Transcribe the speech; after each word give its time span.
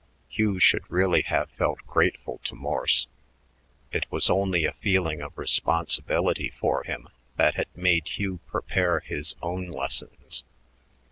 Hugh 0.29 0.59
should 0.59 0.89
really 0.89 1.21
have 1.21 1.51
felt 1.51 1.85
grateful 1.85 2.39
to 2.45 2.55
Morse. 2.55 3.05
It 3.91 4.07
was 4.09 4.31
only 4.31 4.65
a 4.65 4.73
feeling 4.73 5.21
of 5.21 5.37
responsibility 5.37 6.49
for 6.49 6.81
him 6.81 7.07
that 7.35 7.53
had 7.53 7.67
made 7.75 8.07
Hugh 8.07 8.39
prepare 8.47 9.01
his 9.01 9.35
own 9.43 9.67
lessons. 9.67 10.43